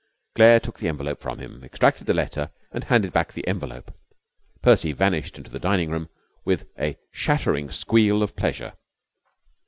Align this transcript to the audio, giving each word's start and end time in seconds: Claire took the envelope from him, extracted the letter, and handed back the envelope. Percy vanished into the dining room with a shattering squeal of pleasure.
Claire 0.33 0.59
took 0.59 0.79
the 0.79 0.87
envelope 0.87 1.19
from 1.19 1.37
him, 1.37 1.63
extracted 1.63 2.07
the 2.07 2.13
letter, 2.15 2.49
and 2.71 2.85
handed 2.85 3.13
back 3.13 3.33
the 3.33 3.47
envelope. 3.47 3.93
Percy 4.63 4.93
vanished 4.93 5.37
into 5.37 5.51
the 5.51 5.59
dining 5.59 5.91
room 5.91 6.09
with 6.43 6.67
a 6.79 6.97
shattering 7.11 7.69
squeal 7.69 8.23
of 8.23 8.35
pleasure. 8.35 8.73